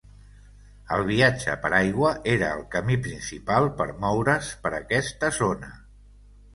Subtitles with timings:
[0.95, 5.75] El viatge per aigua era el camí principal per moure's per aquesta zona.